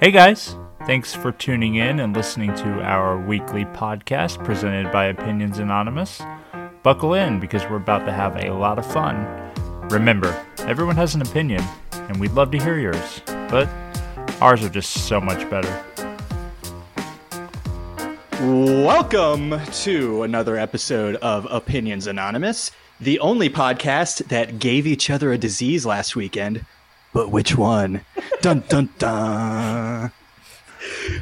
[0.00, 0.56] Hey guys,
[0.86, 6.22] thanks for tuning in and listening to our weekly podcast presented by Opinions Anonymous.
[6.82, 9.26] Buckle in because we're about to have a lot of fun.
[9.90, 13.68] Remember, everyone has an opinion, and we'd love to hear yours, but
[14.40, 15.84] ours are just so much better.
[18.40, 22.70] Welcome to another episode of Opinions Anonymous,
[23.02, 26.64] the only podcast that gave each other a disease last weekend.
[27.12, 28.02] But which one?
[28.40, 30.12] dun dun dun.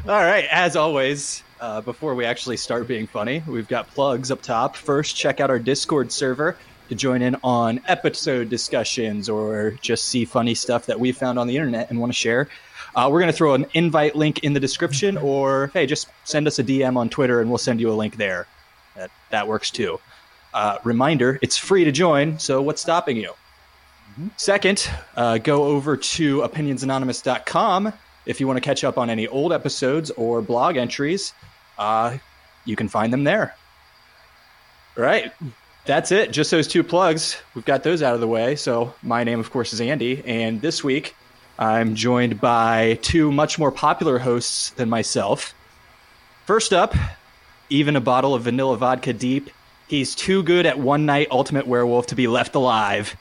[0.07, 4.43] All right, as always, uh, before we actually start being funny, we've got plugs up
[4.43, 4.77] top.
[4.77, 6.57] First, check out our Discord server
[6.89, 11.47] to join in on episode discussions or just see funny stuff that we found on
[11.47, 12.49] the internet and want to share.
[12.95, 16.47] Uh, we're going to throw an invite link in the description, or hey, just send
[16.47, 18.47] us a DM on Twitter and we'll send you a link there.
[18.97, 20.01] That, that works too.
[20.55, 23.33] Uh, reminder it's free to join, so what's stopping you?
[24.37, 27.93] Second, uh, go over to opinionsanonymous.com
[28.27, 31.33] if you want to catch up on any old episodes or blog entries.
[31.79, 32.19] Uh,
[32.65, 33.55] you can find them there.
[34.97, 35.33] All right.
[35.87, 36.33] That's it.
[36.33, 37.41] Just those two plugs.
[37.55, 38.57] We've got those out of the way.
[38.57, 40.23] So, my name, of course, is Andy.
[40.27, 41.15] And this week,
[41.59, 45.55] I'm joined by two much more popular hosts than myself.
[46.45, 46.95] First up,
[47.71, 49.51] even a bottle of vanilla vodka deep.
[49.87, 53.17] He's too good at one night ultimate werewolf to be left alive.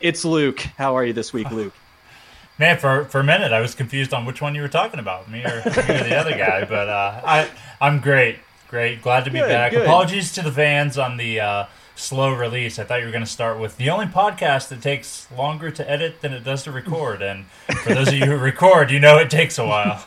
[0.00, 0.60] It's Luke.
[0.78, 1.74] How are you this week, Luke?
[2.58, 5.30] Man, for, for a minute, I was confused on which one you were talking about,
[5.30, 6.64] me or, me or the other guy.
[6.64, 8.36] But uh, I I'm great,
[8.68, 9.72] great, glad to be Good, back.
[9.72, 9.82] good.
[9.82, 12.78] Apologies to the fans on the uh, slow release.
[12.78, 15.90] I thought you were going to start with the only podcast that takes longer to
[15.90, 17.22] edit than it does to record.
[17.22, 17.46] And
[17.82, 20.04] for those of you who record, you know it takes a while.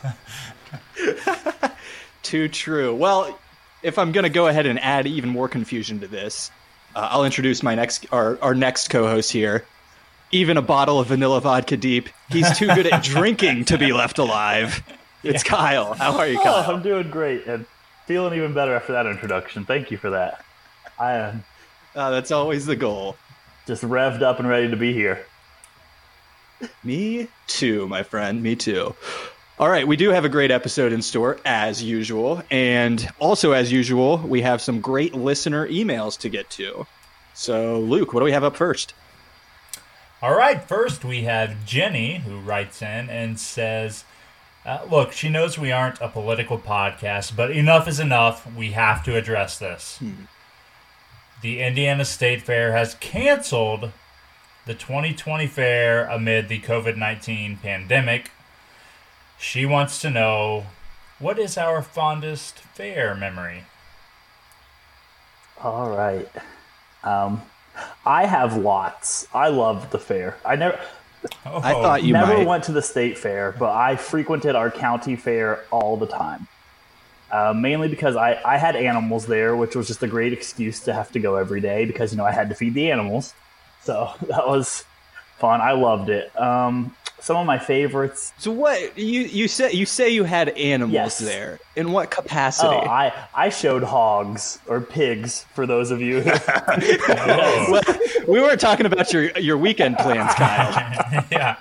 [2.22, 2.94] Too true.
[2.94, 3.36] Well,
[3.82, 6.52] if I'm going to go ahead and add even more confusion to this,
[6.94, 9.64] uh, I'll introduce my next our, our next co-host here.
[10.34, 12.08] Even a bottle of vanilla vodka deep.
[12.28, 14.82] He's too good at drinking to be left alive.
[15.22, 15.94] It's Kyle.
[15.94, 16.74] How are you, Oh, Kyle?
[16.74, 17.64] I'm doing great and
[18.06, 19.64] feeling even better after that introduction.
[19.64, 20.44] Thank you for that.
[20.98, 21.44] I am
[21.94, 23.16] Uh, that's always the goal.
[23.68, 25.24] just revved up and ready to be here.
[26.82, 28.42] Me too, my friend.
[28.42, 28.94] Me too.
[29.60, 32.42] All right, we do have a great episode in store, as usual.
[32.50, 36.86] And also, as usual, we have some great listener emails to get to.
[37.34, 38.94] So, Luke, what do we have up first?
[40.24, 44.04] All right, first we have Jenny who writes in and says,
[44.64, 48.50] uh, Look, she knows we aren't a political podcast, but enough is enough.
[48.54, 49.98] We have to address this.
[51.42, 53.92] The Indiana State Fair has canceled
[54.64, 58.30] the 2020 fair amid the COVID 19 pandemic.
[59.38, 60.64] She wants to know
[61.18, 63.64] what is our fondest fair memory?
[65.62, 66.30] All right.
[67.02, 67.42] Um,
[68.06, 69.26] I have lots.
[69.34, 70.36] I loved the fair.
[70.44, 70.78] I never
[71.46, 72.46] Oh, I thought you never might.
[72.46, 76.48] went to the state fair, but I frequented our county fair all the time.
[77.30, 80.92] Uh, mainly because I, I had animals there, which was just a great excuse to
[80.92, 83.34] have to go every day because you know I had to feed the animals.
[83.82, 84.84] So that was
[85.38, 85.60] fun.
[85.60, 86.38] I loved it.
[86.38, 88.32] Um, some of my favorites.
[88.38, 91.18] So, what you you say you say you had animals Yes.
[91.18, 91.58] there?
[91.74, 92.68] In what capacity?
[92.68, 96.22] Oh, I I showed hogs or pigs for those of you.
[97.08, 97.82] Well,
[98.28, 101.24] we weren't talking about your your weekend plans, Kyle.
[101.32, 101.56] yeah.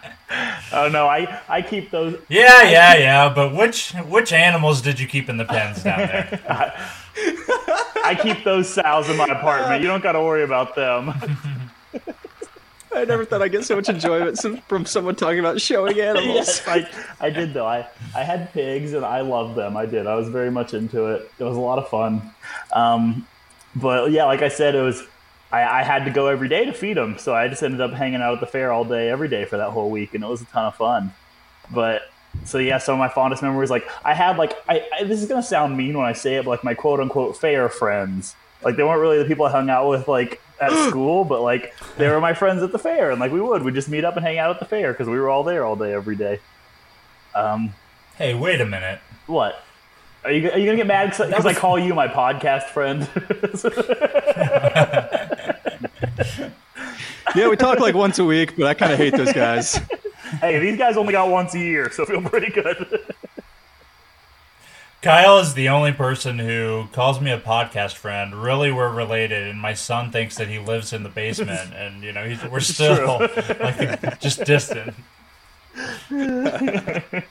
[0.73, 2.19] oh no, I I keep those.
[2.27, 3.29] Yeah, yeah, yeah.
[3.33, 6.41] But which which animals did you keep in the pens down there?
[8.05, 9.81] I keep those sows in my apartment.
[9.81, 11.13] You don't got to worry about them.
[12.95, 16.35] I never thought I'd get so much enjoyment from someone talking about showing animals.
[16.35, 16.89] yes, I,
[17.19, 17.65] I did though.
[17.65, 19.75] I, I had pigs and I loved them.
[19.77, 20.07] I did.
[20.07, 21.29] I was very much into it.
[21.39, 22.21] It was a lot of fun.
[22.71, 23.27] Um,
[23.75, 25.03] but yeah, like I said, it was.
[25.51, 27.91] I, I had to go every day to feed them, so I just ended up
[27.91, 30.27] hanging out at the fair all day, every day for that whole week, and it
[30.27, 31.13] was a ton of fun.
[31.71, 32.01] But
[32.45, 35.27] so yeah, some of my fondest memories, like I had like I, I this is
[35.27, 38.35] gonna sound mean when I say it, but like my quote unquote fair friends.
[38.63, 41.73] Like they weren't really the people I hung out with like at school, but like
[41.97, 44.15] they were my friends at the fair, and like we would we just meet up
[44.17, 46.39] and hang out at the fair because we were all there all day every day.
[47.35, 47.73] Um,
[48.17, 48.99] Hey, wait a minute.
[49.25, 49.63] what?
[50.23, 53.09] Are you are you gonna get mad because I call you my podcast friend?
[57.35, 59.75] Yeah, we talk like once a week, but I kind of hate those guys.
[60.39, 63.12] hey, these guys only got once a year, so feel pretty good.
[65.03, 68.41] Kyle is the only person who calls me a podcast friend.
[68.41, 72.13] Really, we're related, and my son thinks that he lives in the basement, and you
[72.13, 73.19] know, he's, we're still
[73.59, 74.95] like just distant.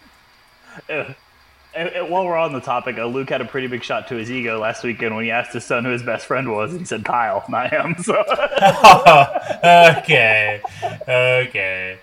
[1.74, 4.16] And, and while we're on the topic, uh, Luke had a pretty big shot to
[4.16, 6.80] his ego last weekend when he asked his son who his best friend was, and
[6.80, 7.94] he said Kyle, not him.
[8.02, 8.22] So
[9.64, 10.60] okay,
[11.08, 11.98] okay.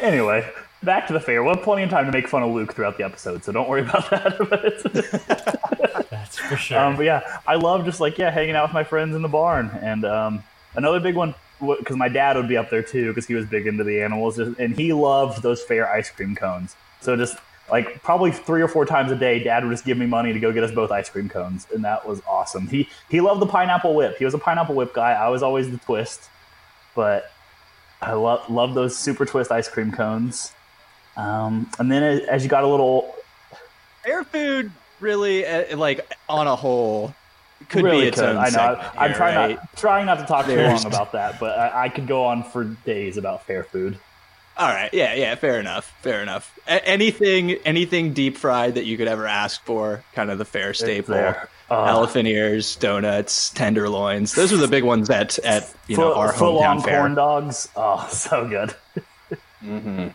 [0.00, 0.50] anyway,
[0.82, 1.42] back to the fair.
[1.42, 3.68] We'll have plenty of time to make fun of Luke throughout the episode, so don't
[3.68, 6.06] worry about that.
[6.10, 6.78] That's for sure.
[6.78, 9.28] um, but yeah, I love just like yeah, hanging out with my friends in the
[9.28, 9.70] barn.
[9.82, 10.44] And um,
[10.74, 13.66] another big one because my dad would be up there too because he was big
[13.66, 16.76] into the animals, and he loved those fair ice cream cones.
[17.00, 17.36] So just
[17.70, 20.40] like probably three or four times a day, Dad would just give me money to
[20.40, 22.66] go get us both ice cream cones, and that was awesome.
[22.66, 24.18] He he loved the pineapple whip.
[24.18, 25.12] He was a pineapple whip guy.
[25.12, 26.28] I was always the twist,
[26.94, 27.30] but
[28.00, 30.52] I love love those super twist ice cream cones.
[31.16, 33.14] Um, and then as you got a little
[34.02, 34.70] fair food,
[35.00, 37.14] really uh, like on a whole
[37.68, 38.28] could really be its could.
[38.30, 38.36] own.
[38.36, 38.50] I know.
[38.50, 39.56] Segment I'm trying right?
[39.56, 42.42] not trying not to talk too long about that, but I, I could go on
[42.44, 43.98] for days about fair food.
[44.56, 46.58] All right, yeah, yeah, fair enough, fair enough.
[46.68, 50.74] A- anything, anything deep fried that you could ever ask for, kind of the fair
[50.74, 51.14] staple.
[51.14, 51.48] there.
[51.70, 54.34] Uh, Elephant ears, donuts, tenderloins.
[54.34, 56.98] Those are the big ones at at you know Full- our full-on hometown fair.
[57.00, 57.68] corn dogs.
[57.76, 58.74] Oh, so good.
[59.60, 60.08] hmm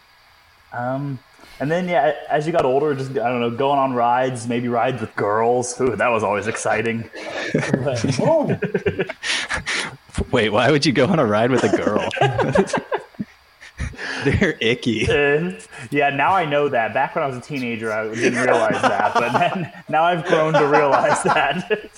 [0.77, 1.19] Um,
[1.59, 4.67] and then yeah, as you got older, just I don't know, going on rides, maybe
[4.67, 5.79] rides with girls.
[5.81, 7.09] Ooh, that was always exciting.
[7.53, 8.59] But- oh,
[10.31, 12.07] Wait, why would you go on a ride with a girl?
[14.23, 15.07] They're icky.
[15.09, 15.59] Uh,
[15.91, 16.93] yeah, now I know that.
[16.93, 20.53] Back when I was a teenager, I didn't realize that, but then now I've grown
[20.53, 21.91] to realize that.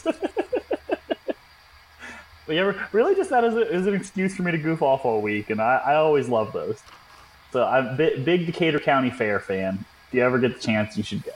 [2.45, 5.05] but yeah, really, just that as, a, as an excuse for me to goof off
[5.05, 6.79] all week, and I, I always love those.
[7.51, 9.85] So I'm a big, big Decatur County Fair fan.
[10.07, 11.31] If you ever get the chance, you should go.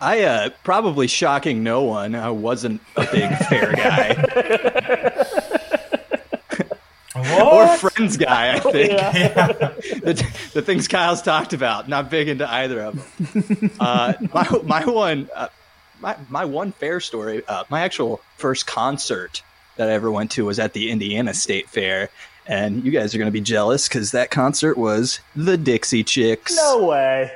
[0.00, 2.14] I uh, probably shocking no one.
[2.14, 5.24] I wasn't a big fair guy
[7.14, 8.54] or friends guy.
[8.54, 9.46] I think Yeah.
[10.02, 11.88] the, the things Kyle's talked about.
[11.88, 12.94] Not big into either of
[13.32, 13.70] them.
[13.80, 15.48] Uh, my my one uh,
[16.00, 17.42] my my one fair story.
[17.46, 19.42] Uh, my actual first concert
[19.76, 22.10] that I ever went to was at the Indiana State Fair,
[22.46, 26.56] and you guys are going to be jealous because that concert was the Dixie Chicks.
[26.56, 27.32] No way.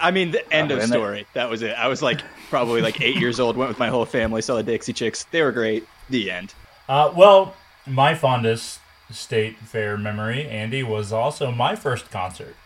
[0.00, 1.26] I mean, the end Oh, of and they- story.
[1.34, 1.72] That was it.
[1.76, 3.56] I was like probably like eight years old.
[3.56, 4.40] Went with my whole family.
[4.40, 5.24] Saw the Dixie Chicks.
[5.30, 5.86] They were great.
[6.08, 6.54] The end.
[6.88, 7.54] Uh, well,
[7.86, 8.78] my fondest
[9.10, 12.56] state fair memory, Andy, was also my first concert.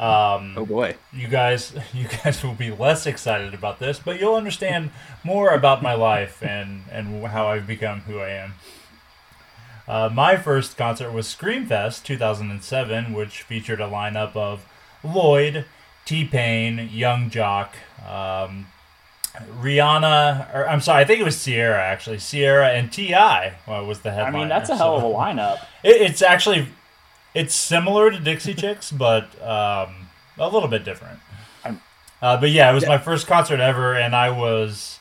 [0.00, 0.96] Um, Oh boy.
[1.12, 4.90] you guys, you guys will be less excited about this, but you'll understand
[5.22, 8.54] more about my life and and how I've become who I am.
[9.86, 14.64] Uh, my first concert was Screamfest 2007, which featured a lineup of
[15.04, 15.64] Lloyd,
[16.04, 17.70] T Pain, Yung Joc,
[18.08, 18.68] um,
[19.60, 22.18] Rihanna, or I'm sorry, I think it was Ciara actually.
[22.18, 23.54] Ciara and T.I.
[23.66, 24.34] was the headline.
[24.34, 25.58] I mean, that's a hell of a lineup.
[25.82, 26.68] it, it's actually
[27.34, 31.18] it's similar to Dixie Chicks, but um, a little bit different.
[32.22, 34.98] Uh, but yeah, it was my first concert ever, and I was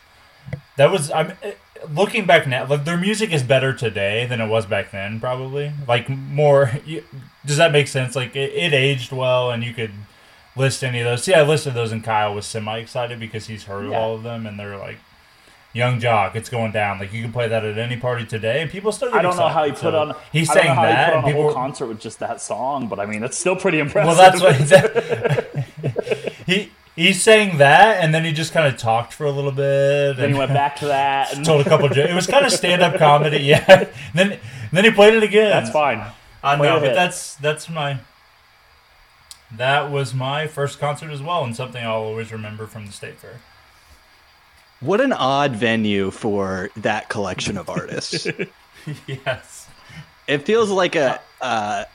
[0.78, 1.52] that was I'm eh,
[1.94, 2.66] looking back now.
[2.66, 5.74] Like their music is better today than it was back then, probably.
[5.88, 6.72] Like more.
[6.86, 7.04] You,
[7.46, 8.16] does that make sense?
[8.16, 9.92] Like it, it aged well, and you could
[10.56, 11.24] list any of those.
[11.24, 13.98] See, I listed those, and Kyle was semi excited because he's heard Yeah.
[14.00, 15.00] all of them, and they're like.
[15.74, 16.98] Yung Joc, it's going down.
[16.98, 19.10] Like you can play that at any party today, and people still.
[19.12, 20.16] Get I don't know how he put So on.
[20.32, 21.42] He's I don't saying know how that, he put and on a people.
[21.44, 24.08] whole concert with just that song, but I mean, it's still pretty impressive.
[24.08, 29.14] well, that's what that, he he's saying that, and then he just kind of talked
[29.14, 31.34] for a little bit, then and he went back to that.
[31.36, 31.88] And told a couple.
[31.90, 32.10] jokes.
[32.10, 33.90] It was kind of stand up comedy, yeah.
[34.16, 34.40] then
[34.72, 35.52] then he played it again.
[35.52, 36.04] that's fine.
[36.44, 38.00] I Play know, but that's that's my.
[39.56, 43.18] That was my first concert as well, and something I'll always remember from the state
[43.20, 43.40] fair.
[44.82, 48.28] What an odd venue for that collection of artists.
[49.08, 49.68] yes.
[50.28, 51.20] it feels like a.
[51.42, 51.86] Uh,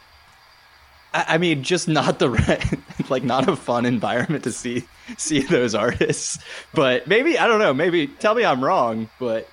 [1.14, 2.78] I mean, just not the right,
[3.10, 4.84] like not a fun environment to see
[5.16, 6.38] see those artists.
[6.74, 7.72] But maybe I don't know.
[7.72, 9.08] Maybe tell me I'm wrong.
[9.20, 9.48] But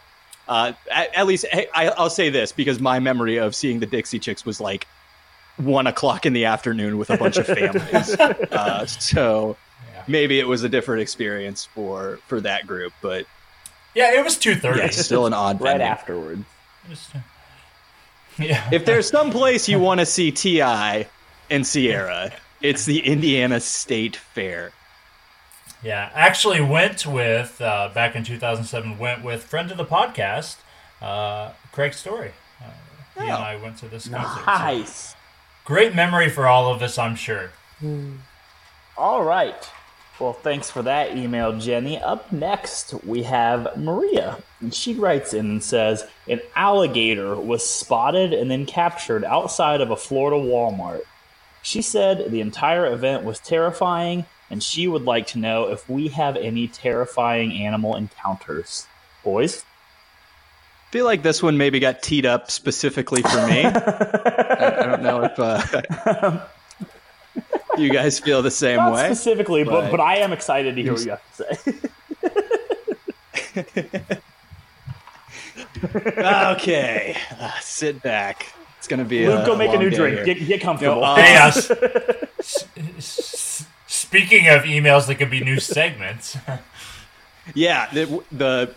[0.48, 3.86] uh, at, at least hey, I, I'll say this because my memory of seeing the
[3.86, 4.88] Dixie Chicks was like
[5.58, 8.20] one o'clock in the afternoon with a bunch of families.
[8.20, 9.56] uh, so.
[10.08, 12.94] Maybe it was a different experience for for that group.
[13.02, 13.26] But
[13.96, 14.80] Yeah, it was two thirty.
[14.80, 15.86] yeah, still an odd Right venue.
[15.86, 16.46] afterwards.
[18.40, 18.70] Yeah.
[18.72, 21.08] if there's some place you want to see T.I.
[21.50, 22.32] and Ciara,
[22.62, 24.72] it's the Indiana State Fair.
[25.84, 28.98] Yeah, actually went with uh, back in 2007.
[28.98, 30.58] Went with friend of the podcast,
[31.02, 32.32] uh, Craig Story.
[32.62, 32.66] Uh,
[33.16, 33.36] he and Oh.
[33.36, 34.40] I went to this concert.
[34.46, 35.16] so Nice.
[35.66, 37.50] great memory for all of us, I'm sure.
[38.98, 39.70] All right.
[40.22, 42.00] Well, thanks for that email, Jenny.
[42.00, 44.38] Up next, we have Maria.
[44.60, 49.90] And she writes in and says An alligator was spotted and then captured outside of
[49.90, 51.02] a Florida Walmart.
[51.64, 56.10] She said the entire event was terrifying, and she would like to know if we
[56.10, 58.86] have any terrifying animal encounters.
[59.24, 59.66] Boys?
[60.92, 63.64] feel like this one maybe got teed up specifically for me.
[63.66, 66.46] I don't know if uh,
[67.78, 69.06] you guys feel the same Not way.
[69.06, 71.44] specifically, but, but- but I am excited to hear what you have to
[73.54, 74.20] say.
[76.54, 78.54] okay, uh, sit back.
[78.78, 80.26] It's gonna be Luke, a go make a new drink.
[80.26, 81.04] Get, get comfortable.
[81.04, 81.72] uh, Hey, uh, s-
[82.40, 82.66] s-
[82.98, 86.38] s- speaking of emails that could be new segments,
[87.56, 88.74] Yeah, the, the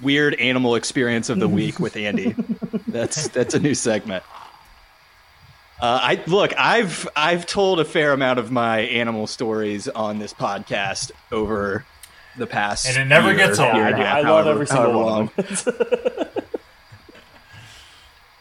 [0.00, 2.34] weird animal experience of the week with Andy.
[2.88, 4.22] That's that's a new segment.
[5.84, 6.54] Uh, I look.
[6.56, 11.84] I've I've told a fair amount of my animal stories on this podcast over
[12.38, 13.74] the past, And it never year, gets old.
[13.74, 15.30] year I, and a do- half, I love every single one long.
[15.36, 16.26] of them.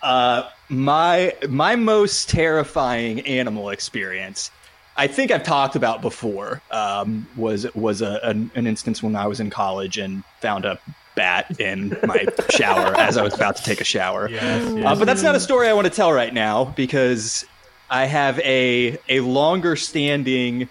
[0.02, 4.52] Uh, my my most terrifying animal experience,
[4.98, 9.28] I think I've talked about before, um, was was a, an, an instance when I
[9.28, 10.78] was in college and found a
[11.15, 14.29] bat in my shower as I was about to take a shower.
[14.29, 17.46] yes, Uh, but that's not a story I want to tell right now because
[17.89, 20.67] I have a a longer standing.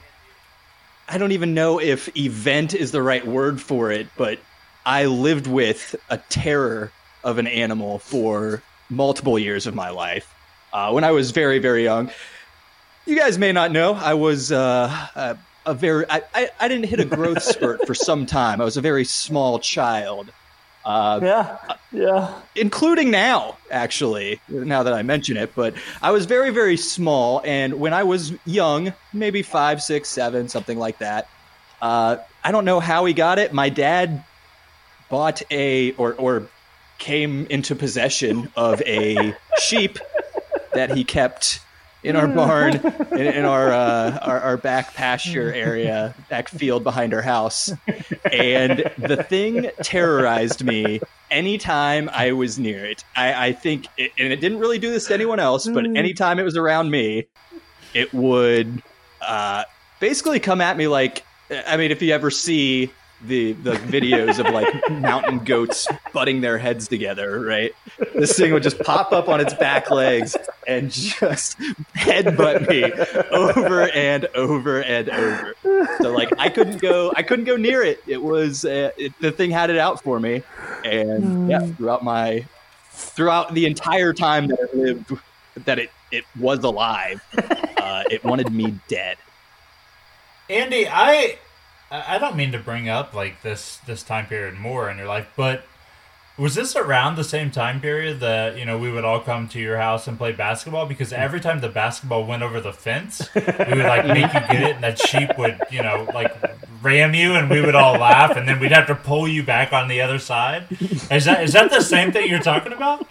[1.08, 4.38] I don't even know if event is the right word for it, but
[4.86, 6.90] I lived with a terror
[7.22, 10.32] of an animal for multiple years of my life.
[10.72, 12.10] Uh, when I was very very young,
[13.06, 17.00] you guys may not know I was uh, a, very I, I, I didn't hit
[17.00, 18.60] a growth spurt for some time.
[18.60, 20.32] I was a very small child.
[20.84, 21.58] Uh, yeah,
[21.92, 22.40] yeah.
[22.56, 25.54] including now, actually, now that I mention it.
[25.54, 30.48] But I was very, very small, and when I was young, maybe five, six, seven,
[30.48, 31.28] something like that,
[31.80, 33.52] uh, I don't know how he got it.
[33.52, 34.24] My dad
[35.08, 36.48] bought a or or
[36.98, 39.98] came into possession of a sheep
[40.74, 41.60] that he kept
[42.02, 42.74] in our barn
[43.12, 47.72] in, in our, uh, our our back pasture area back field behind our house.
[48.30, 53.04] And the thing terrorized me anytime I was near it.
[53.16, 56.38] I, I think, it, and it didn't really do this to anyone else, but anytime
[56.38, 57.26] it was around me,
[57.94, 58.82] it would
[59.20, 59.64] uh,
[60.00, 62.90] basically come at me like, I mean, if you ever see
[63.24, 67.74] the the videos of like mountain goats butting their heads together, right?
[68.14, 70.36] This thing would just pop up on its back legs
[70.66, 71.58] and just
[71.94, 72.92] headbutt me
[73.30, 75.54] over and over and over.
[76.00, 78.02] So like I couldn't go, I couldn't go near it.
[78.06, 80.42] It was uh, it, the thing had it out for me,
[80.84, 82.44] and yeah, throughout my
[82.90, 85.12] throughout the entire time that it lived,
[85.64, 87.22] that it it was alive,
[87.78, 89.16] uh, it wanted me dead.
[90.50, 91.38] Andy, I
[91.92, 95.28] I don't mean to bring up like this this time period more in your life,
[95.36, 95.64] but
[96.38, 99.60] was this around the same time period that you know we would all come to
[99.60, 100.86] your house and play basketball?
[100.86, 101.16] Because hmm.
[101.16, 104.74] every time the basketball went over the fence, we would like make you get it,
[104.76, 106.32] and that sheep would you know like
[106.80, 109.72] ram you, and we would all laugh, and then we'd have to pull you back
[109.72, 110.66] on the other side.
[111.10, 113.06] Is that is that the same thing you're talking about?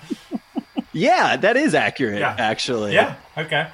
[0.93, 2.35] Yeah, that is accurate, Yeah.
[2.38, 2.93] actually.
[2.93, 3.15] Yeah.
[3.38, 3.67] Okay.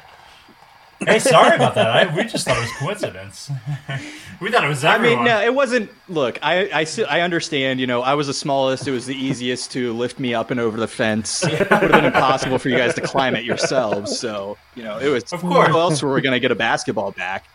[1.00, 1.88] Hey, sorry about that.
[1.88, 3.52] I, we just thought it was coincidence.
[4.42, 5.20] we thought it was everyone.
[5.20, 5.92] I mean, no, it wasn't.
[6.10, 7.80] Look, I, I, I understand.
[7.80, 8.88] You know, I was the smallest.
[8.88, 11.44] It was the easiest to lift me up and over the fence.
[11.48, 14.18] It would have been impossible for you guys to climb it yourselves.
[14.18, 15.32] So, you know, it was.
[15.32, 15.68] Of course.
[15.68, 17.46] Who else were we going to get a basketball back?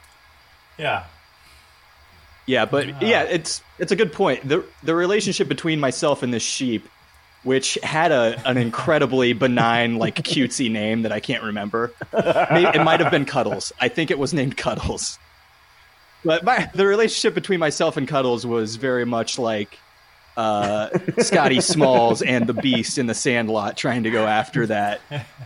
[0.78, 1.04] Yeah.
[2.46, 4.48] Yeah, but yeah, it's it's a good point.
[4.48, 6.88] the The relationship between myself and this sheep,
[7.42, 11.92] which had a an incredibly benign, like cutesy name that I can't remember.
[12.12, 13.72] It might have been Cuddles.
[13.80, 15.18] I think it was named Cuddles.
[16.24, 19.76] But my, the relationship between myself and Cuddles was very much like
[20.36, 25.00] uh, Scotty Smalls and the Beast in the Sandlot trying to go after that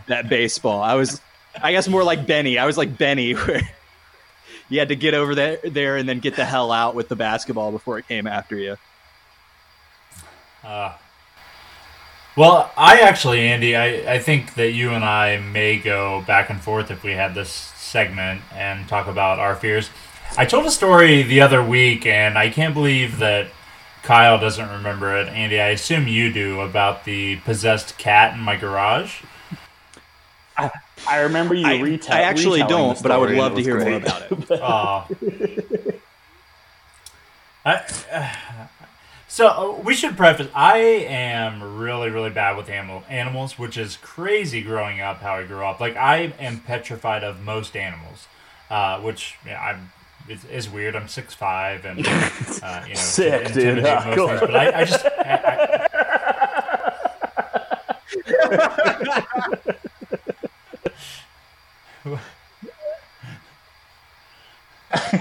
[0.07, 0.81] that baseball.
[0.81, 1.19] I was,
[1.61, 2.59] I guess, more like Benny.
[2.59, 3.61] I was like Benny, where
[4.69, 7.15] you had to get over there, there and then get the hell out with the
[7.15, 8.77] basketball before it came after you.
[10.63, 10.93] Uh,
[12.37, 16.61] well, I actually, Andy, I, I think that you and I may go back and
[16.61, 19.89] forth if we had this segment and talk about our fears.
[20.37, 23.47] I told a story the other week, and I can't believe that
[24.03, 25.27] Kyle doesn't remember it.
[25.29, 29.23] Andy, I assume you do about the possessed cat in my garage.
[31.07, 32.15] I remember you I, retell.
[32.15, 34.61] I actually retelling don't, but I would love to it was hear more about it.
[34.61, 35.05] Uh,
[37.65, 38.67] I, uh,
[39.27, 40.47] so uh, we should preface.
[40.55, 44.61] I am really, really bad with animal animals, which is crazy.
[44.61, 48.27] Growing up, how I grew up, like I am petrified of most animals,
[48.69, 49.91] uh, which yeah, I'm.
[50.29, 50.93] Is, is weird.
[50.93, 53.77] I'm six five and uh, you know Sick, can dude.
[53.77, 54.27] intimidate most cool.
[54.27, 55.87] things, but I, I just I, I,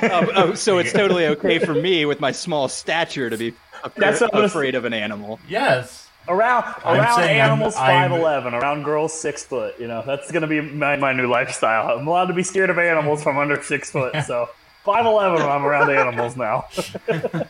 [0.02, 3.54] oh, oh, so it's totally okay for me with my small stature to be
[3.94, 5.38] That's what I'm afraid of an animal.
[5.48, 6.04] yes.
[6.28, 9.76] Around around I'm- animals I'm- five eleven, around girls six foot.
[9.78, 11.96] You know that's gonna be my, my new lifestyle.
[11.96, 14.12] I'm allowed to be scared of animals from under six foot.
[14.26, 14.48] So
[14.84, 16.64] five eleven when I'm around animals now.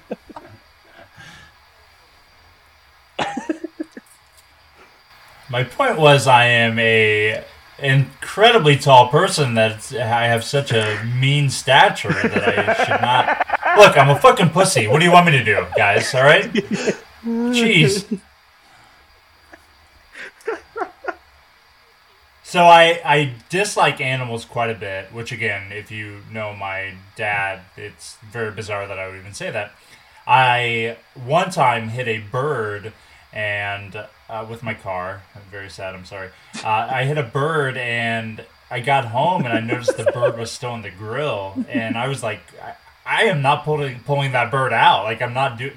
[5.49, 7.45] My point was, I am a
[7.79, 13.56] incredibly tall person that I have such a mean stature that I should not.
[13.77, 14.87] Look, I'm a fucking pussy.
[14.87, 16.15] What do you want me to do, guys?
[16.15, 16.51] All right.
[17.25, 18.21] Jeez.
[22.43, 27.61] So I I dislike animals quite a bit, which again, if you know my dad,
[27.77, 29.73] it's very bizarre that I would even say that.
[30.27, 32.93] I one time hit a bird
[33.33, 35.23] and uh, with my car.
[35.35, 35.95] I'm very sad.
[35.95, 36.31] I'm sorry.
[36.65, 40.51] Uh, I hit a bird and I got home and I noticed the bird was
[40.51, 42.41] still in the grill and I was like,
[43.07, 45.05] I, am not pulling pulling that bird out.
[45.05, 45.73] Like I'm not do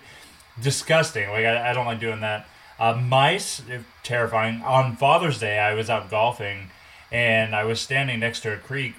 [0.62, 1.30] disgusting.
[1.30, 2.48] Like I, I don't like doing that.
[2.80, 3.62] Uh, mice,
[4.04, 4.62] terrifying.
[4.62, 6.72] On Father's Day, I was out golfing
[7.12, 8.96] and I was standing next to a creek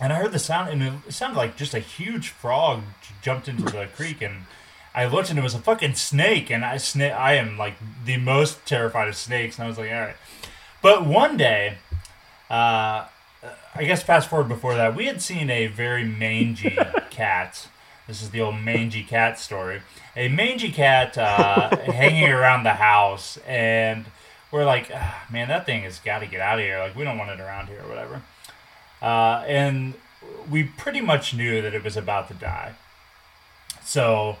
[0.00, 2.82] and I heard the sound, and it sounded like just a huge frog
[3.22, 4.44] jumped into the creek, and
[4.94, 8.18] I looked, and it was a fucking snake, and I sna- I am like the
[8.18, 10.16] most terrified of snakes, and I was like, all right.
[10.82, 11.78] But one day,
[12.50, 13.06] uh,
[13.78, 16.76] I guess fast forward before that, we had seen a very mangy
[17.10, 17.68] cat.
[18.06, 19.82] This is the old mangy cat story.
[20.16, 24.06] A mangy cat uh, hanging around the house, and
[24.50, 26.78] we're like, "Ah, man, that thing has got to get out of here.
[26.78, 28.22] Like, we don't want it around here or whatever.
[29.02, 29.94] Uh, and
[30.50, 32.74] we pretty much knew that it was about to die.
[33.84, 34.36] So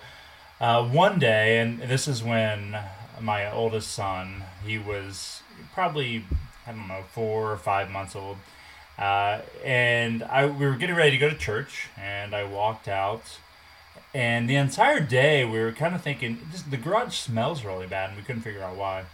[0.60, 2.78] uh, one day, and this is when
[3.20, 5.42] my oldest son, he was
[5.74, 6.24] probably,
[6.66, 8.38] I don't know, four or five months old.
[8.98, 13.22] Uh, and I, we were getting ready to go to church, and I walked out.
[14.14, 18.08] And the entire day, we were kind of thinking, this, the garage smells really bad,
[18.10, 19.04] and we couldn't figure out why.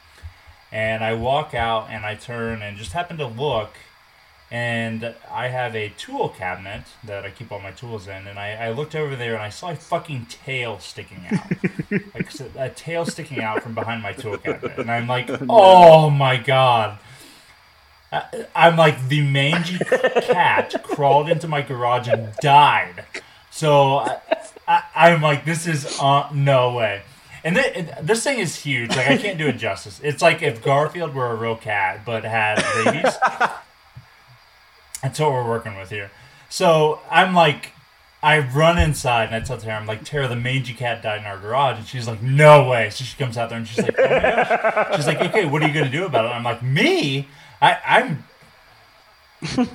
[0.71, 3.71] And I walk out, and I turn, and just happen to look,
[4.51, 8.53] and I have a tool cabinet that I keep all my tools in, and I,
[8.53, 11.51] I looked over there and I saw a fucking tail sticking out,
[12.15, 16.11] like s- a tail sticking out from behind my tool cabinet, and I'm like, oh
[16.11, 16.99] my god.
[18.55, 23.05] I'm like the mangy cat crawled into my garage and died.
[23.51, 24.07] So
[24.69, 27.03] I, I'm like, this is uh, no way.
[27.45, 28.91] And th- and this thing is huge.
[28.91, 30.01] Like I can't do it justice.
[30.03, 33.15] It's like if Garfield were a real cat but had rabies.
[35.03, 36.11] That's what we're working with here.
[36.49, 37.73] So I'm like,
[38.23, 41.27] I run inside and I tell Tara, I'm like, Tara, the mangy cat died in
[41.27, 41.79] our garage.
[41.79, 42.89] And she's like, no way.
[42.91, 44.97] So she comes out there and she's like, oh my gosh.
[44.97, 46.29] She's like, okay, what are you going to do about it?
[46.29, 47.27] I'm like, me?
[47.63, 48.25] I, I'm.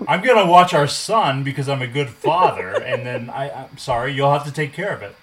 [0.08, 4.14] I'm gonna watch our son because I'm a good father, and then I, I'm sorry,
[4.14, 5.16] you'll have to take care of it.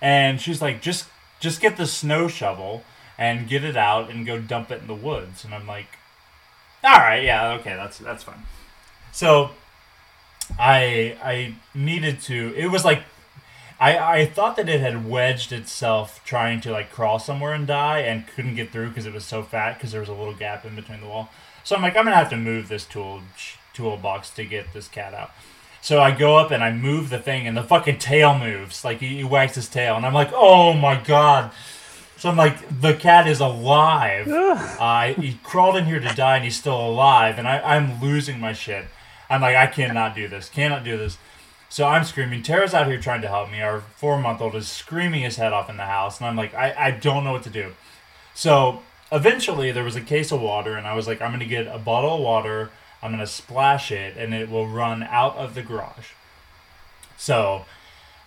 [0.00, 1.06] And she's like, just,
[1.38, 2.82] just get the snow shovel
[3.18, 5.44] and get it out and go dump it in the woods.
[5.44, 5.98] And I'm like,
[6.82, 8.42] all right, yeah, okay, that's that's fine.
[9.12, 9.50] So
[10.58, 13.02] I I needed to it was like
[13.78, 18.00] I I thought that it had wedged itself trying to like crawl somewhere and die
[18.00, 20.64] and couldn't get through because it was so fat because there was a little gap
[20.64, 21.30] in between the wall.
[21.64, 23.22] So I'm like I'm to have to move this tool
[23.72, 25.30] toolbox to get this cat out.
[25.82, 28.84] So I go up and I move the thing and the fucking tail moves.
[28.84, 31.52] Like he, he wags his tail and I'm like, "Oh my god."
[32.20, 34.28] So I'm like, the cat is alive.
[34.80, 37.38] Uh, he crawled in here to die, and he's still alive.
[37.38, 38.86] And I, I'm losing my shit.
[39.28, 40.48] I'm like, I cannot do this.
[40.48, 41.18] Cannot do this.
[41.68, 42.42] So I'm screaming.
[42.42, 43.60] Tara's out here trying to help me.
[43.62, 46.52] Our four month old is screaming his head off in the house, and I'm like,
[46.54, 47.72] I, I don't know what to do.
[48.34, 51.66] So eventually, there was a case of water, and I was like, I'm gonna get
[51.66, 52.70] a bottle of water.
[53.02, 56.12] I'm gonna splash it, and it will run out of the garage.
[57.16, 57.64] So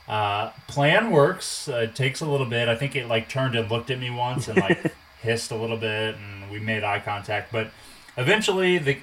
[0.07, 1.67] uh, plan works.
[1.67, 2.67] Uh, it takes a little bit.
[2.67, 5.77] I think it like turned and looked at me once and like hissed a little
[5.77, 7.51] bit, and we made eye contact.
[7.51, 7.71] But
[8.17, 8.97] eventually, the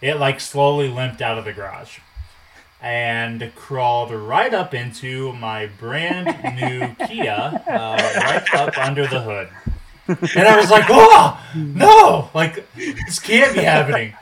[0.00, 1.98] it like slowly limped out of the garage
[2.80, 9.48] and crawled right up into my brand new Kia, uh, right up under the hood.
[10.36, 12.30] And I was like, "Oh no!
[12.32, 14.14] Like this can't be happening."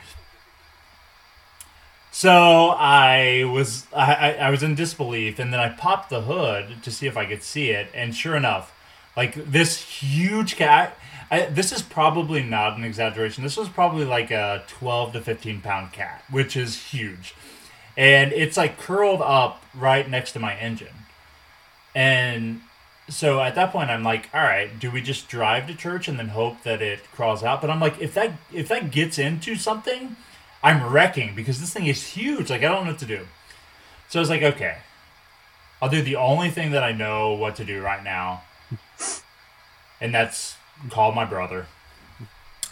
[2.15, 6.89] So I was I, I, was in disbelief, and then I popped the hood to
[6.89, 8.73] see if I could see it, and sure enough,
[9.17, 10.97] like this huge cat.
[11.29, 13.43] I, this is probably not an exaggeration.
[13.43, 17.35] This was probably like a twelve to fifteen pound cat, which is huge,
[17.97, 20.95] and it's like curled up right next to my engine,
[21.93, 22.61] and
[23.07, 26.17] so at that point I'm like, all right, do we just drive to church and
[26.17, 27.61] then hope that it crawls out?
[27.61, 30.15] But I'm like, if that if that gets into something,
[30.63, 32.49] I'm wrecking because this thing is huge.
[32.49, 33.27] Like I don't know what to do.
[34.09, 34.77] So I was like, okay,
[35.81, 38.43] I'll do the only thing that I know what to do right now,
[40.01, 40.55] and that's
[40.89, 41.67] call my brother.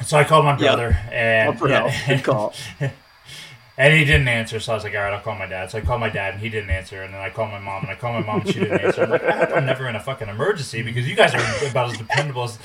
[0.03, 1.91] So I called my brother and Up for help.
[2.07, 2.53] Good call.
[3.77, 4.59] And he didn't answer.
[4.59, 5.71] So I was like, all right, I'll call my dad.
[5.71, 7.01] So I called my dad and he didn't answer.
[7.01, 9.03] And then I called my mom and I called my mom and she didn't answer.
[9.03, 12.43] I'm like, I'm never in a fucking emergency because you guys are about as dependable
[12.43, 12.59] as.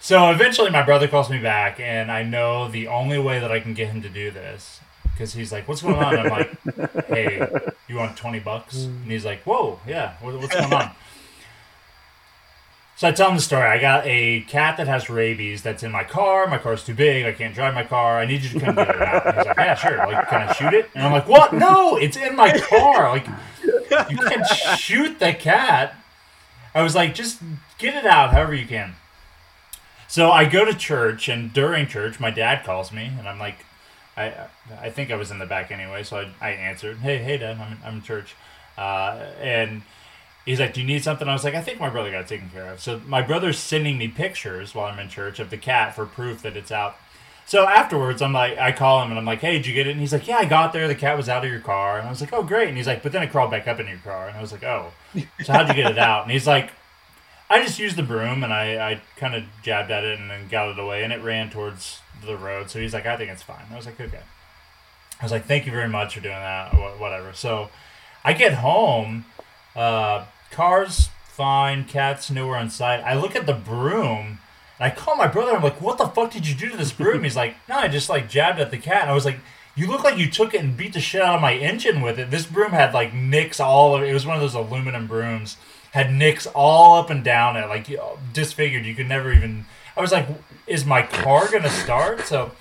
[0.00, 3.60] So eventually my brother calls me back and I know the only way that I
[3.60, 7.46] can get him to do this because he's like, "What's going on?" I'm like, "Hey,
[7.88, 10.92] you want twenty bucks?" And he's like, "Whoa, yeah, what, what's going on?"
[13.00, 13.62] So I tell him the story.
[13.62, 16.46] I got a cat that has rabies that's in my car.
[16.48, 17.24] My car's too big.
[17.24, 18.18] I can't drive my car.
[18.18, 19.26] I need you to come get it out.
[19.26, 19.96] And he's like, yeah, sure.
[19.96, 20.90] Like, can I shoot it?
[20.94, 21.54] And I'm like, what?
[21.54, 23.08] No, it's in my car.
[23.08, 23.26] Like,
[24.10, 24.46] you can't
[24.78, 25.94] shoot the cat.
[26.74, 27.40] I was like, just
[27.78, 28.92] get it out however you can.
[30.06, 33.64] So I go to church, and during church, my dad calls me, and I'm like,
[34.14, 34.34] I
[34.78, 37.58] I think I was in the back anyway, so I, I answered, hey, hey, dad,
[37.58, 38.34] I'm I'm in church.
[38.76, 39.80] Uh, and
[40.46, 42.50] he's like, "Do you need something?" I was like, "I think my brother got taken
[42.50, 45.94] care of." So my brother's sending me pictures while I'm in church of the cat
[45.94, 46.96] for proof that it's out.
[47.46, 49.90] So afterwards, I'm like, I call him and I'm like, "Hey, did you get it?"
[49.92, 50.86] And he's like, "Yeah, I got there.
[50.88, 52.86] The cat was out of your car." And I was like, "Oh, great." And he's
[52.86, 54.92] like, "But then it crawled back up in your car." And I was like, "Oh,
[55.44, 56.70] so how'd you get it out?" And he's like,
[57.48, 60.46] "I just used the broom and I, I kind of jabbed at it and then
[60.48, 63.42] got it away and it ran towards the road." So he's like, "I think it's
[63.42, 64.20] fine." I was like, "Okay."
[65.20, 67.32] I was like, "Thank you very much for doing that." Wh- Whatever.
[67.32, 67.68] So
[68.24, 69.24] I get home.
[69.74, 71.84] Uh, car's fine.
[71.84, 73.00] Cat's nowhere in sight.
[73.00, 74.38] I look at the broom.
[74.78, 75.56] And I call my brother.
[75.56, 77.88] I'm like, "What the fuck did you do to this broom?" He's like, "No, I
[77.88, 79.38] just like jabbed at the cat." And I was like,
[79.74, 82.18] "You look like you took it and beat the shit out of my engine with
[82.18, 84.12] it." This broom had like nicks all of it.
[84.12, 85.56] was one of those aluminum brooms.
[85.92, 87.88] Had nicks all up and down it, like
[88.32, 88.84] disfigured.
[88.84, 89.66] You could never even.
[89.96, 90.26] I was like,
[90.66, 92.52] "Is my car gonna start?" So,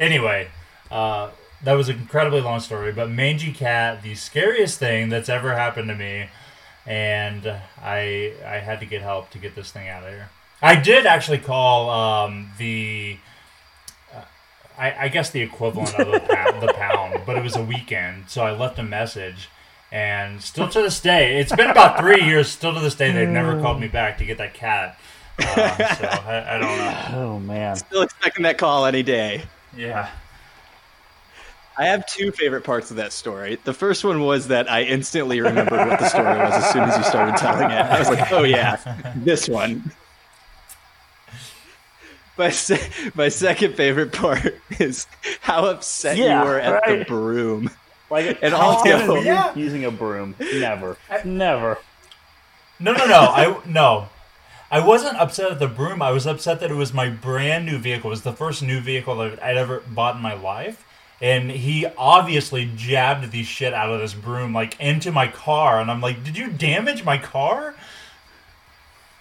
[0.00, 0.48] anyway,
[0.90, 1.30] uh,
[1.62, 2.92] that was an incredibly long story.
[2.92, 6.28] But mangy cat, the scariest thing that's ever happened to me
[6.86, 7.46] and
[7.82, 10.28] I I had to get help to get this thing out of here.
[10.62, 13.18] I did actually call um, the
[14.14, 14.22] uh,
[14.78, 18.24] I, I guess the equivalent of the pound, the pound, but it was a weekend,
[18.28, 19.48] so I left a message.
[19.92, 22.48] And still to this day, it's been about three years.
[22.48, 24.98] Still to this day, they've never called me back to get that cat.
[25.38, 27.00] Uh, so I, I don't know.
[27.34, 27.76] Oh man.
[27.76, 29.44] Still expecting that call any day.
[29.76, 30.10] Yeah.
[31.76, 33.58] I have two favorite parts of that story.
[33.64, 36.96] The first one was that I instantly remembered what the story was as soon as
[36.96, 37.80] you started telling it.
[37.80, 38.76] I was like, oh yeah,
[39.16, 39.90] this one.
[42.36, 45.06] My, se- my second favorite part is
[45.40, 47.70] how upset Yeah, you were at the broom.
[48.10, 49.54] Like And how also- often Yeah.
[49.54, 50.34] using a broom.
[50.40, 50.96] Never.
[51.24, 51.78] Never.
[52.80, 53.20] No, no, no.
[53.20, 54.08] I no.
[54.70, 56.02] I wasn't upset at the broom.
[56.02, 58.10] I was upset that it was my brand new vehicle.
[58.10, 60.83] It was the first new vehicle that I'd ever bought in my life.
[61.20, 65.80] And he obviously jabbed the shit out of this broom like into my car.
[65.80, 67.74] And I'm like, did you damage my car?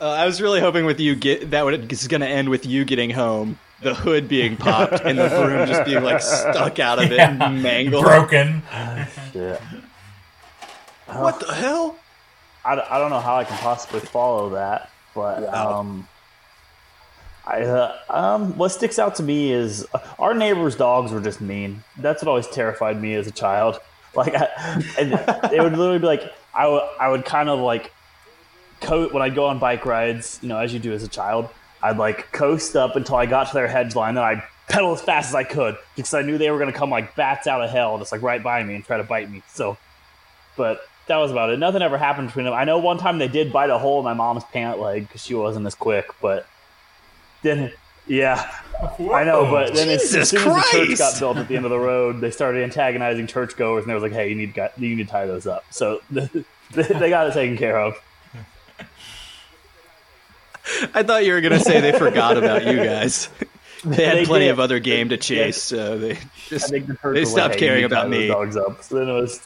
[0.02, 2.66] Uh, I was really hoping with you get that would is going to end with
[2.66, 7.00] you getting home, the hood being popped, and the broom just being like stuck out
[7.00, 7.38] of it Yeah.
[7.48, 8.04] and mangled.
[8.04, 8.64] Broken.
[9.32, 9.62] Shit.
[11.08, 11.96] What the hell?
[12.66, 15.80] I, I don't know how I can possibly follow that, but Wow.
[15.80, 16.08] um,
[17.46, 21.42] I uh, um, what sticks out to me is uh, our neighbors' dogs were just
[21.42, 21.84] mean.
[21.98, 23.80] That's what always terrified me as a child.
[24.16, 24.48] Like, I,
[25.00, 25.12] and
[25.52, 26.22] it would literally be like
[26.54, 27.92] I would I would kind of like
[28.80, 31.50] coat when I'd go on bike rides, you know, as you do as a child.
[31.82, 35.02] I'd like coast up until I got to their hedge line, then I'd pedal as
[35.02, 37.64] fast as I could because I knew they were going to come like bats out
[37.64, 39.42] of hell, just like right by me and try to bite me.
[39.48, 39.78] So,
[40.56, 41.58] but that was about it.
[41.58, 42.54] Nothing ever happened between them.
[42.54, 45.26] I know one time they did bite a hole in my mom's pant leg because
[45.26, 46.46] she wasn't as quick, but
[47.44, 47.72] then,
[48.08, 48.50] yeah,
[49.12, 49.50] I know.
[49.50, 51.72] But then as, as Jesus soon as the church got built at the end of
[51.72, 54.96] the road, they started antagonizing churchgoers, and they was like, "Hey, you need to, you
[54.96, 57.96] need to tie those up." So they got it taken care of.
[60.94, 63.30] I thought you were gonna say they forgot about you guys.
[63.84, 64.52] They had They plenty did.
[64.52, 66.80] of other game to chase, so they just the
[67.14, 68.28] they stopped like, hey, caring need to tie about me.
[68.28, 68.82] Dogs up.
[68.82, 69.40] So then it was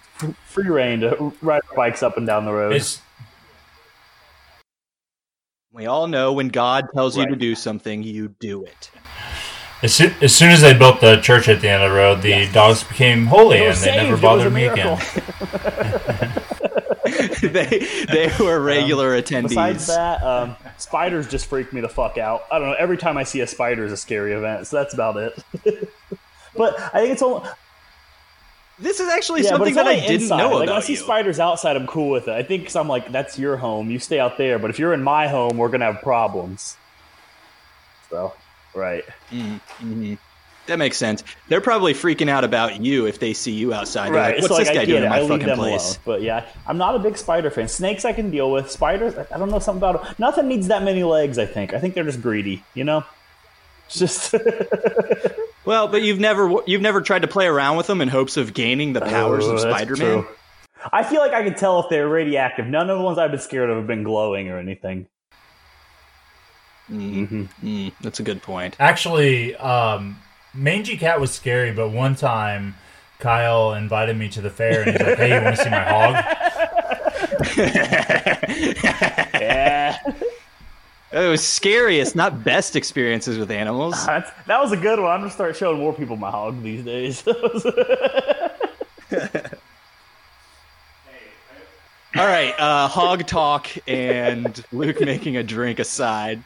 [0.46, 2.74] free reign to ride bikes up and down the road.
[2.74, 3.02] It's,
[5.78, 8.90] We all know when God tells you to do something, you do it.
[9.84, 12.24] as, soon, as soon as they built the church at the end of the road,
[12.24, 14.08] the dogs became holy They were and they never saved.
[14.08, 14.98] It was a bothered me again.
[17.54, 19.36] they they were regular attendees.
[19.36, 22.46] Um, Besides that, um, spiders just freak me the fuck out.
[22.52, 22.76] I don't know.
[22.80, 25.44] Every time I see a spider is a scary event, so that's about it.
[26.56, 27.48] but I think it's only
[28.80, 30.38] this is actually yeah, something that I didn't inside.
[30.38, 31.00] know like, when I see you.
[31.00, 32.34] spiders outside, I'm cool with it.
[32.34, 33.90] I think 'cause I'm like, that's your home.
[33.90, 34.60] You stay out there.
[34.60, 36.78] But if you're in my home, we're gonna have problems.
[38.10, 38.34] So,
[38.74, 39.04] right.
[39.32, 40.18] Mhm.
[40.68, 41.24] That makes sense.
[41.48, 44.08] They're probably freaking out about you if they see you outside.
[44.08, 44.34] They're Right.
[44.34, 45.16] Like, What's so, like, this guy I doing get in it.
[45.16, 45.82] I leave fucking them place?
[45.94, 45.98] alone.
[46.06, 47.70] But yeah, I'm not a big spider fan.
[47.70, 48.70] Snakes I can deal with.
[48.70, 50.16] Spiders, I- I don't know something about them.
[50.20, 51.38] Nothing needs that many legs.
[51.40, 51.74] I think.
[51.74, 52.64] I think they're just greedy.
[52.74, 53.06] You know.
[53.86, 54.32] It's just
[55.68, 58.54] Well, but you've never you've never tried to play around with them in hopes of
[58.54, 60.24] gaining the powers Oh, of Spider-Man.
[60.24, 60.28] true.
[60.94, 62.66] I feel like I can tell if they're radioactive.
[62.68, 65.08] None of the ones I've been scared of have been glowing or anything.
[66.90, 68.78] Mm, mm, that's a good point.
[68.80, 70.18] Actually, um,
[70.54, 72.76] Mangy Cat was scary, but one time
[73.20, 75.84] Kyle invited me to the fair and he's like, "Hey, you want to see my
[75.84, 76.16] hog?"
[79.34, 79.98] Yeah,
[81.12, 84.06] It was scariest, not best experiences with animals.
[84.06, 85.10] That's, that was a good one.
[85.10, 87.26] I'm gonna start showing more people my hog these days.
[92.16, 96.42] All right, uh, hog talk and Luke making a drink aside.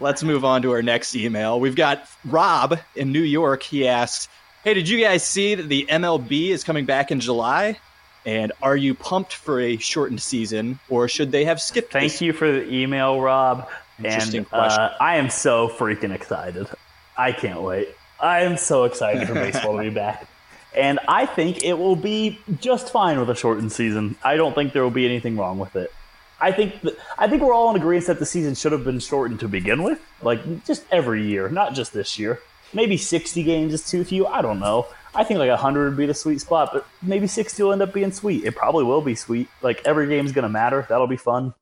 [0.00, 1.60] Let's move on to our next email.
[1.60, 3.62] We've got Rob in New York.
[3.62, 4.28] He asked,
[4.64, 7.78] "Hey, did you guys see that the MLB is coming back in July?
[8.24, 11.92] And are you pumped for a shortened season, or should they have skipped?
[11.92, 12.22] Thank this?
[12.22, 13.68] you for the email, Rob.
[13.98, 14.80] Interesting And question.
[14.80, 16.68] uh, I am so freaking excited.
[17.16, 17.88] I can't wait.
[18.20, 20.26] I am so excited for baseball to be back.
[20.74, 24.16] And I think it will be just fine with a shortened season.
[24.24, 25.92] I don't think there will be anything wrong with it.
[26.40, 28.98] I think th- I think we're all in agreement that the season should have been
[28.98, 32.40] shortened to begin with, like just every year, not just this year.
[32.72, 34.26] Maybe 60 games is too few.
[34.26, 34.86] I don't know.
[35.14, 37.92] I think like 100 would be the sweet spot, but maybe 60 will end up
[37.92, 38.44] being sweet.
[38.44, 39.48] It probably will be sweet.
[39.60, 40.86] Like every game's going to matter.
[40.88, 41.54] That'll be fun.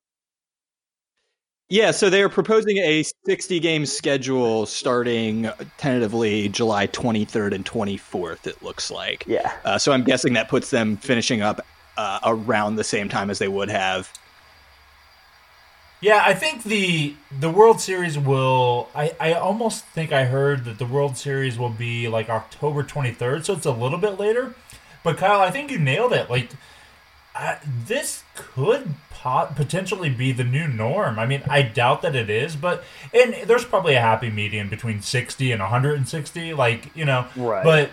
[1.68, 8.48] Yeah, so they are proposing a 60 game schedule starting tentatively July 23rd and 24th,
[8.48, 9.24] it looks like.
[9.28, 9.52] Yeah.
[9.64, 11.64] Uh, so I'm guessing that puts them finishing up
[11.96, 14.12] uh, around the same time as they would have.
[16.00, 18.88] Yeah, I think the the World Series will.
[18.94, 23.44] I, I almost think I heard that the World Series will be like October 23rd,
[23.44, 24.54] so it's a little bit later.
[25.04, 26.30] But Kyle, I think you nailed it.
[26.30, 26.50] Like,
[27.34, 31.18] I, this could pot, potentially be the new norm.
[31.18, 32.82] I mean, I doubt that it is, but
[33.12, 36.54] and there's probably a happy medium between 60 and 160.
[36.54, 37.62] Like, you know, Right.
[37.62, 37.90] But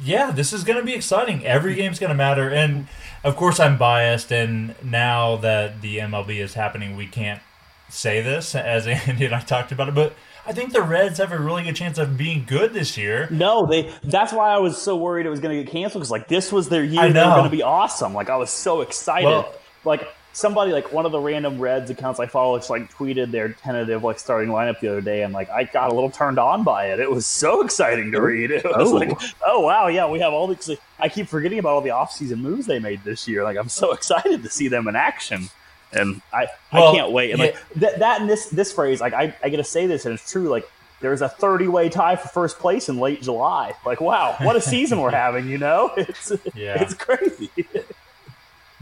[0.00, 1.44] yeah, this is going to be exciting.
[1.44, 2.86] Every game's going to matter, and
[3.24, 4.32] of course, I'm biased.
[4.32, 7.40] And now that the MLB is happening, we can't
[7.88, 9.94] say this as Andy and I talked about it.
[9.94, 10.14] But
[10.46, 13.28] I think the Reds have a really good chance of being good this year.
[13.30, 13.92] No, they.
[14.02, 16.50] That's why I was so worried it was going to get canceled because like this
[16.50, 17.00] was their year.
[17.00, 18.14] I They were going to be awesome.
[18.14, 19.26] Like I was so excited.
[19.26, 19.54] Well-
[19.84, 23.50] like somebody like one of the random Reds accounts I follow just like tweeted their
[23.50, 26.64] tentative like starting lineup the other day, and like I got a little turned on
[26.64, 27.00] by it.
[27.00, 28.22] It was so exciting to oh.
[28.22, 28.50] read.
[28.52, 28.94] It was Oh.
[28.94, 30.70] like, oh wow, yeah, we have all these.
[30.98, 33.44] I keep forgetting about all the offseason moves they made this year.
[33.44, 35.48] Like I'm so excited to see them in action.
[35.94, 37.32] And I, Well, I can't wait.
[37.32, 37.80] And like yeah.
[37.80, 40.30] that, that and this this phrase, like I, I get to say this, and it's
[40.30, 40.48] true.
[40.48, 40.66] Like
[41.02, 43.74] there's a 30 way tie for first place in late July.
[43.84, 45.48] Like wow, what a season we're having.
[45.48, 46.80] You know, it's Yeah.
[46.82, 47.50] it's crazy.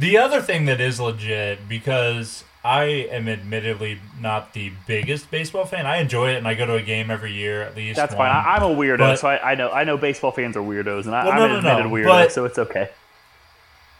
[0.01, 5.87] The other thing that is legit, because I am admittedly not the biggest baseball fan.
[5.87, 7.97] I enjoy it, and I go to a game every year at least.
[7.97, 8.27] That's one.
[8.29, 8.35] fine.
[8.45, 11.05] I, I'm a weirdo, But- so I, I know I know baseball fans are weirdos,
[11.07, 12.89] and I, Well, I'm no, an no, admitted no, weirdo, but- so it's okay.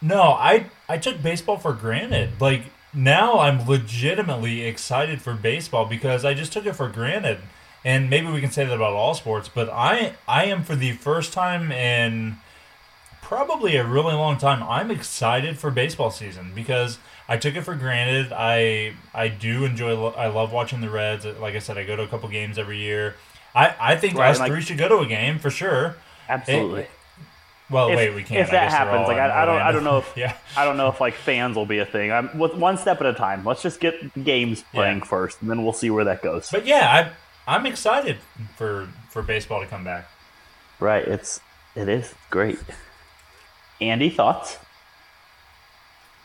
[0.03, 2.41] No, I I took baseball for granted.
[2.41, 2.63] Like
[2.95, 7.39] now I'm legitimately excited for baseball because I just took it for granted.
[7.85, 10.93] And maybe we can say that about all sports, but I I am for the
[10.93, 12.37] first time in
[13.31, 17.77] probably a really long time I'm excited for baseball season because I took it for
[17.77, 18.33] granted.
[18.33, 21.25] I I do enjoy I love watching the Reds.
[21.25, 23.15] Like I said, I go to a couple games every year.
[23.55, 25.95] I I think Right, us like- three should go to a game for sure.
[26.29, 26.89] Absolutely.
[27.71, 28.41] Well, If- wait, we can't.
[28.41, 30.35] if I that happens, like, I- I don't- I don't know if- yeah.
[30.57, 32.11] I don't know if like fans will be a thing.
[32.11, 33.45] I'm with one step at a time.
[33.45, 35.05] Let's just get the games playing Yeah.
[35.05, 36.51] first, and then we'll see where that goes.
[36.51, 37.13] But yeah,
[37.47, 38.19] I I'm excited
[38.57, 40.09] for for baseball to come back.
[40.81, 41.41] right, it's
[41.77, 42.59] it is great.
[43.81, 44.59] Andy, thoughts?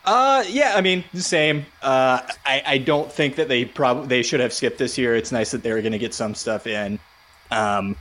[0.05, 1.65] Uh, yeah, I mean, the same.
[1.81, 5.15] Uh, I, I don't think that they probably they should have skipped this year.
[5.15, 6.99] It's nice that they're going to get some stuff in.
[7.49, 7.95] Um,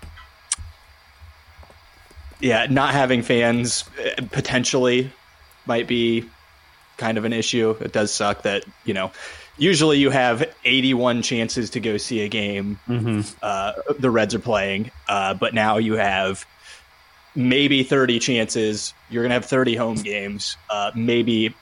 [2.40, 5.10] yeah, not having fans uh, potentially
[5.66, 6.28] might be
[6.98, 7.74] kind of an issue.
[7.80, 9.10] It does suck that you know.
[9.56, 12.80] Usually, you have 81 chances to go see a game.
[13.40, 16.44] Uh, the Reds are playing, uh, but now you have
[17.34, 18.94] maybe 30 chances.
[19.10, 20.56] You're going to have 30 home games.
[20.70, 21.54] Uh, maybe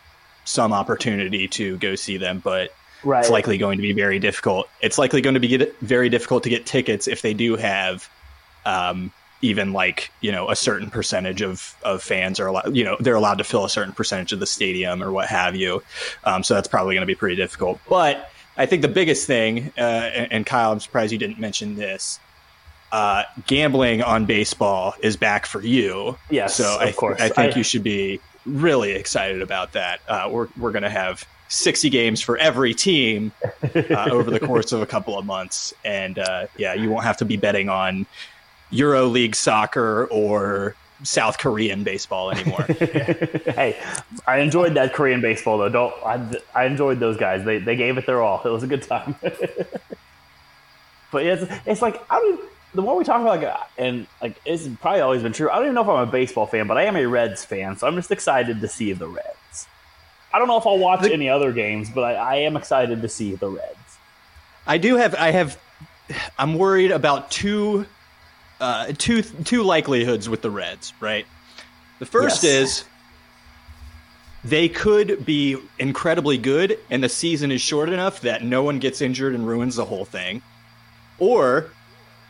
[0.44, 2.72] some opportunity to go see them, but
[3.04, 3.20] Right.
[3.20, 4.68] it's likely going to be very difficult.
[4.80, 8.08] It's likely going to be very difficult to get tickets if they do have
[8.64, 12.76] um, even like you know a certain percentage of of fans are allowed.
[12.76, 15.56] You know they're allowed to fill a certain percentage of the stadium or what have
[15.56, 15.82] you.
[16.22, 17.80] Um, so that's probably going to be pretty difficult.
[17.88, 21.74] But I think the biggest thing, uh, and, and Kyle, I'm surprised you didn't mention
[21.74, 22.20] this.
[22.92, 26.16] Uh, gambling on baseball is back for you.
[26.30, 27.20] Yes, So of I, course.
[27.20, 30.00] I think I- you should be really excited about that.
[30.06, 33.32] Uh, we're we're going to have 60 games for every team
[33.74, 35.72] uh, over the course of a couple of months.
[35.84, 38.04] And uh, yeah, you won't have to be betting on
[38.70, 42.62] Euro League soccer or South Korean baseball anymore.
[42.78, 43.76] hey,
[44.26, 45.68] I enjoyed that Korean baseball though.
[45.68, 47.44] Don't I, I enjoyed those guys.
[47.44, 48.42] They they gave it their all.
[48.44, 49.14] It was a good time.
[51.10, 52.40] but it's it's like I don't.
[52.74, 55.50] The more we talk about like and like it's probably always been true.
[55.50, 57.76] I don't even know if I'm a baseball fan, but I am a Reds fan,
[57.76, 59.66] so I'm just excited to see the Reds.
[60.32, 63.02] I don't know if I'll watch the, any other games, but I, I am excited
[63.02, 63.98] to see the Reds.
[64.66, 65.58] I do have I have
[66.38, 67.86] I'm worried about two
[68.60, 71.26] uh, two two likelihoods with the Reds, right?
[71.98, 72.52] The first yes.
[72.52, 72.84] is
[74.44, 79.00] they could be incredibly good and the season is short enough that no one gets
[79.00, 80.42] injured and ruins the whole thing.
[81.18, 81.70] Or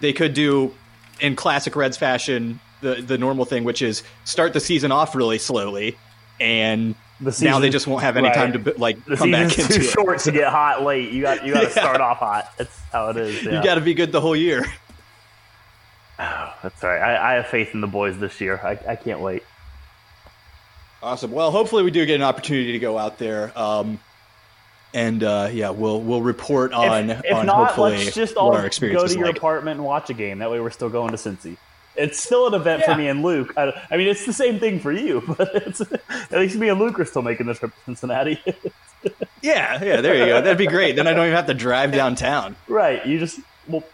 [0.03, 0.75] they could do
[1.21, 5.39] in classic Reds fashion the the normal thing, which is start the season off really
[5.39, 5.97] slowly,
[6.39, 8.35] and season, now they just won't have any right.
[8.35, 9.91] time to like the come back into too it.
[9.91, 11.11] short to get hot late.
[11.11, 11.73] You got you got to yeah.
[11.73, 12.53] start off hot.
[12.59, 13.43] That's how it is.
[13.43, 13.59] Yeah.
[13.59, 14.65] You got to be good the whole year.
[16.19, 17.01] Oh, that's all right.
[17.01, 18.61] I, I have faith in the boys this year.
[18.63, 19.43] I, I can't wait.
[21.03, 21.33] Awesome.
[21.33, 23.51] Well, hopefully we do get an opportunity to go out there.
[23.59, 23.99] Um,
[24.95, 27.11] and uh, yeah, we'll we'll report on.
[27.11, 29.37] If, if on not, let's just all our experience go to your like.
[29.37, 30.39] apartment and watch a game.
[30.39, 31.57] That way, we're still going to Cincy.
[31.95, 32.93] It's still an event yeah.
[32.93, 33.53] for me and Luke.
[33.57, 36.81] I, I, mean, it's the same thing for you, but it's at least me and
[36.81, 38.41] Luke are still making the trip to Cincinnati.
[39.43, 40.41] yeah, yeah, there you go.
[40.41, 40.97] That'd be great.
[40.97, 42.57] Then I don't even have to drive downtown.
[42.67, 43.05] Right.
[43.05, 43.85] You just we'll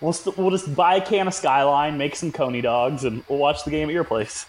[0.00, 3.38] we'll, st- we'll just buy a can of Skyline, make some Coney dogs, and we'll
[3.38, 4.46] watch the game at your place.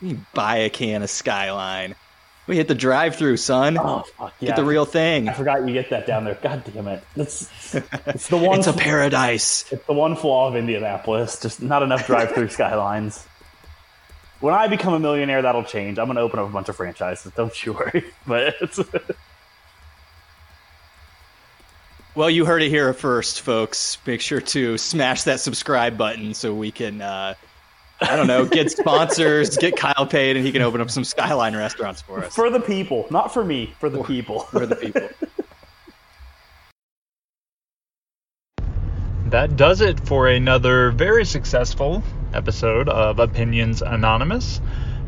[0.00, 1.94] You buy a can of Skyline.
[2.48, 3.76] We hit the drive-through, son.
[3.78, 4.48] Oh fuck yeah!
[4.48, 5.28] Get the real thing.
[5.28, 6.38] I forgot you get that down there.
[6.42, 7.04] God damn it!
[7.14, 7.46] It's
[8.06, 8.58] it's the one.
[8.58, 9.70] it's a paradise.
[9.70, 11.40] It's the one flaw of Indianapolis.
[11.40, 13.26] Just not enough drive-through skylines.
[14.40, 15.98] When I become a millionaire, that'll change.
[15.98, 17.32] I'm going to open up a bunch of franchises.
[17.36, 18.04] Don't you worry.
[18.26, 18.80] But it's.
[22.14, 23.98] Well, you heard it here first, folks.
[24.06, 27.34] Make sure to smash that subscribe button so we can uh,
[28.00, 31.56] I don't know, get sponsors, get Kyle paid, and he can open up some Skyline
[31.56, 32.32] restaurants for us.
[32.34, 34.40] For the people, not for me, for the people.
[34.40, 35.08] For the people.
[39.26, 44.60] that does it for another very successful episode of Opinions Anonymous.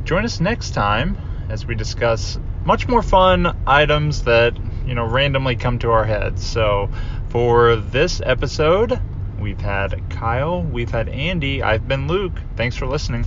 [0.02, 1.16] Join us next time
[1.48, 6.44] as we discuss much more fun items that, you know, randomly come to our heads.
[6.44, 6.90] So,
[7.28, 9.00] for this episode,
[9.40, 12.38] We've had Kyle, we've had Andy, I've been Luke.
[12.56, 13.24] Thanks for listening.